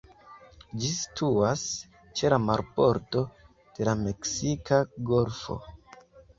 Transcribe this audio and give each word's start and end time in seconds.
Ĝi 0.77 0.87
situas 0.99 1.65
ĉe 2.21 2.33
la 2.35 2.41
marbordo 2.47 3.25
de 3.77 3.89
la 3.91 3.97
Meksika 4.03 4.85
Golfo. 5.15 5.63